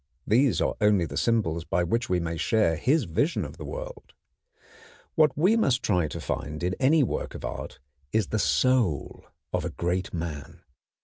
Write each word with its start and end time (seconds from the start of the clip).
These 0.25 0.61
are 0.61 0.73
only 0.81 1.05
the 1.05 1.15
symbols 1.15 1.63
by 1.63 1.83
which 1.83 2.09
we 2.09 2.19
may 2.19 2.35
share 2.35 2.75
his 2.75 3.03
vision 3.03 3.45
of 3.45 3.57
the 3.57 3.63
world. 3.63 4.13
What 5.13 5.37
we 5.37 5.55
must 5.55 5.83
try 5.83 6.07
to 6.07 6.19
find 6.19 6.63
in 6.63 6.73
any 6.79 7.03
work 7.03 7.35
of 7.35 7.45
art 7.45 7.77
is 8.11 8.29
the 8.29 8.39
soul 8.39 9.25
of 9.53 9.63
a 9.63 9.69
great 9.69 10.11
man. 10.11 10.61